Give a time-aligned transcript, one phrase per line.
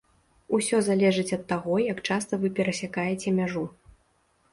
[0.57, 3.63] Усё залежыць ад таго, як часта вы перасякаеце мяжу.